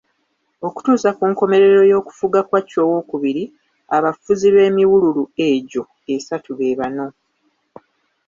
[0.67, 2.85] Okutuusa ku nkomerera y'okufuga kwa Chwa
[3.21, 3.51] II,
[3.95, 5.83] abafuzi ab'emiwululu egyo
[6.15, 7.07] esatu be bano.